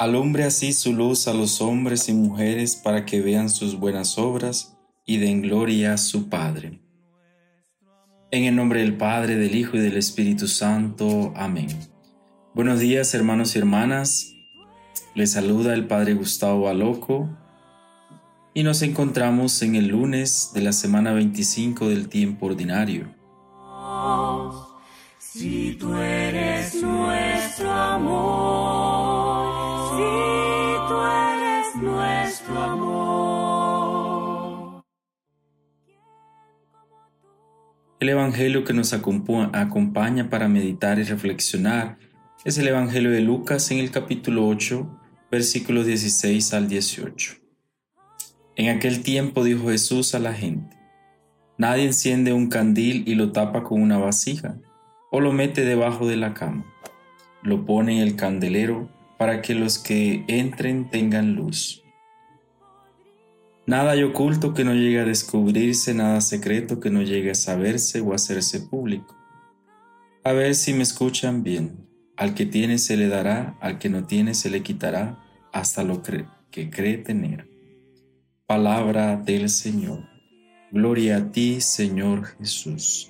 [0.00, 4.78] Alumbre así su luz a los hombres y mujeres para que vean sus buenas obras
[5.04, 6.80] y den gloria a su Padre.
[8.30, 11.34] En el nombre del Padre, del Hijo y del Espíritu Santo.
[11.36, 11.68] Amén.
[12.54, 14.32] Buenos días hermanos y hermanas.
[15.14, 17.28] Les saluda el Padre Gustavo Baloco
[18.54, 23.14] y nos encontramos en el lunes de la semana 25 del tiempo ordinario.
[25.18, 29.19] Si tú eres nuestro amor
[38.00, 41.98] El Evangelio que nos acompaña para meditar y reflexionar
[42.46, 44.88] es el Evangelio de Lucas en el capítulo 8,
[45.30, 47.34] versículos 16 al 18.
[48.56, 50.78] En aquel tiempo dijo Jesús a la gente,
[51.58, 54.56] Nadie enciende un candil y lo tapa con una vasija,
[55.10, 56.64] o lo mete debajo de la cama.
[57.42, 61.84] Lo pone en el candelero para que los que entren tengan luz.
[63.70, 68.00] Nada hay oculto que no llegue a descubrirse, nada secreto que no llegue a saberse
[68.00, 69.16] o a hacerse público.
[70.24, 71.86] A ver si me escuchan bien.
[72.16, 75.20] Al que tiene se le dará, al que no tiene se le quitará,
[75.52, 77.48] hasta lo que cree tener.
[78.44, 80.00] Palabra del Señor.
[80.72, 83.08] Gloria a ti, Señor Jesús.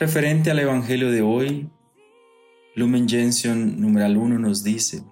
[0.00, 1.68] Referente al Evangelio de hoy,
[2.76, 5.02] Lumen Gentium numeral 1 nos dice,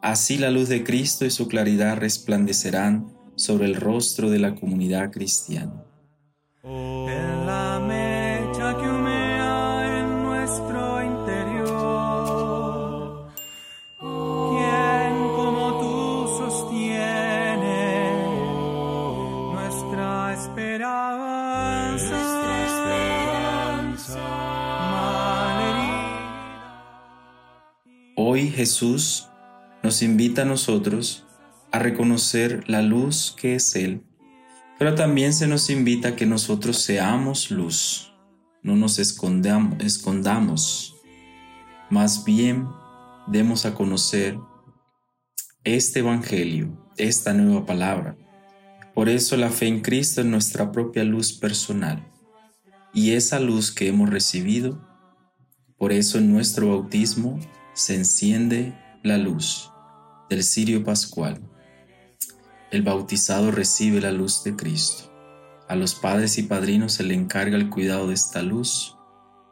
[0.00, 5.10] Así la luz de Cristo y su claridad resplandecerán sobre el rostro de la comunidad
[5.10, 5.84] cristiana.
[28.34, 29.28] Hoy Jesús
[29.82, 31.26] nos invita a nosotros
[31.70, 34.06] a reconocer la luz que es Él,
[34.78, 38.14] pero también se nos invita a que nosotros seamos luz,
[38.62, 40.96] no nos escondamos, escondamos,
[41.90, 42.66] más bien
[43.26, 44.38] demos a conocer
[45.62, 48.16] este Evangelio, esta nueva palabra.
[48.94, 52.02] Por eso la fe en Cristo es nuestra propia luz personal
[52.94, 54.80] y esa luz que hemos recibido,
[55.76, 57.38] por eso en nuestro bautismo
[57.74, 59.70] se enciende la luz
[60.28, 61.40] del cirio pascual.
[62.70, 65.10] El bautizado recibe la luz de Cristo.
[65.68, 68.96] A los padres y padrinos se le encarga el cuidado de esta luz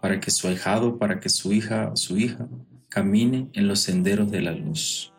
[0.03, 2.47] para que su ahijado, para que su hija, su hija,
[2.89, 5.13] camine en los senderos de la luz.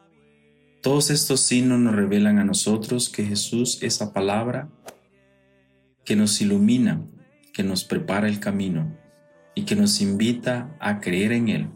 [0.82, 4.70] Todos estos signos nos revelan a nosotros que Jesús es la palabra
[6.06, 7.04] que nos ilumina,
[7.54, 8.96] que nos prepara el camino
[9.56, 11.70] y que nos invita a creer en Él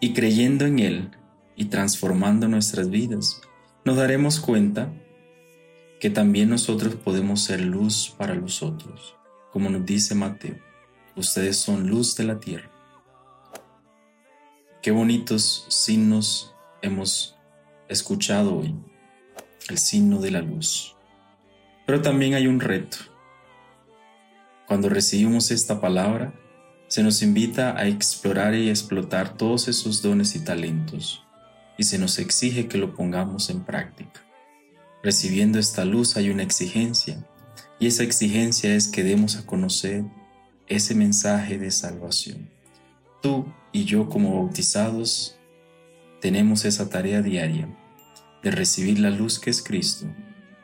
[0.00, 1.10] y creyendo en Él
[1.56, 3.40] y transformando nuestras vidas,
[3.84, 4.92] nos daremos cuenta
[6.00, 9.16] que también nosotros podemos ser luz para los otros,
[9.52, 10.56] como nos dice Mateo,
[11.16, 12.70] ustedes son luz de la tierra.
[14.80, 17.36] Qué bonitos signos hemos
[17.88, 18.74] escuchado hoy,
[19.68, 20.94] el signo de la luz.
[21.84, 22.98] Pero también hay un reto.
[24.68, 26.32] Cuando recibimos esta palabra,
[26.88, 31.22] se nos invita a explorar y explotar todos esos dones y talentos,
[31.76, 34.24] y se nos exige que lo pongamos en práctica.
[35.02, 37.24] Recibiendo esta luz hay una exigencia,
[37.78, 40.04] y esa exigencia es que demos a conocer
[40.66, 42.50] ese mensaje de salvación.
[43.22, 45.36] Tú y yo como bautizados
[46.20, 47.68] tenemos esa tarea diaria
[48.42, 50.06] de recibir la luz que es Cristo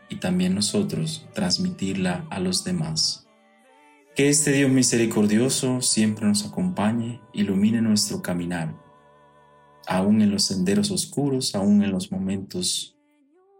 [0.08, 3.23] y también nosotros transmitirla a los demás.
[4.14, 8.80] Que este Dios misericordioso siempre nos acompañe, ilumine nuestro caminar,
[9.88, 12.96] aún en los senderos oscuros, aún en los momentos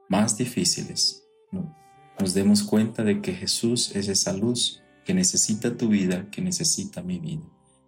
[0.08, 1.24] más difíciles.
[2.20, 7.02] Nos demos cuenta de que Jesús es esa luz que necesita tu vida, que necesita
[7.02, 7.42] mi vida.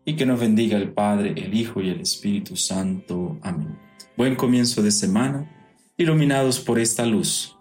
[0.04, 3.38] Y que nos bendiga el Padre, el Hijo y el Espíritu Santo.
[3.42, 3.78] Amén.
[4.16, 5.48] Buen comienzo de semana,
[5.96, 7.56] iluminados por esta luz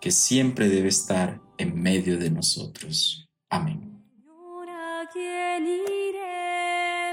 [0.00, 3.28] que siempre debe estar en medio de nosotros.
[3.50, 3.97] Amén
[5.18, 7.08] quién iremos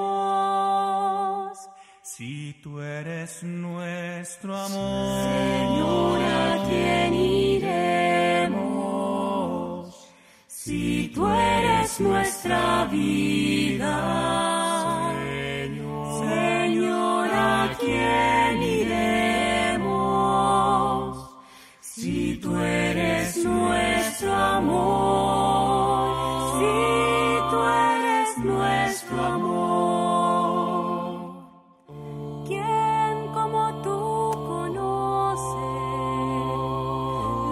[2.02, 5.23] si tú eres nuestro amor?
[5.35, 8.52] Señor, ¿a quién iremos
[10.46, 14.51] si tú eres nuestra vida?
[22.52, 26.12] Tú eres nuestro amor,
[26.52, 26.75] si
[27.50, 29.72] tú eres nuestro amor.
[32.46, 34.00] ¿Quién como tú
[34.52, 35.70] conoce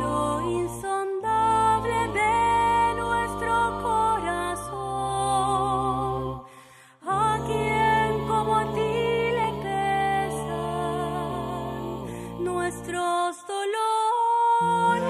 [0.03, 0.19] lo
[0.61, 3.55] insondable de nuestro
[3.87, 4.83] corazón?
[7.07, 8.93] ¿A quién como a ti
[9.39, 10.61] le pesan
[12.45, 13.30] nuestros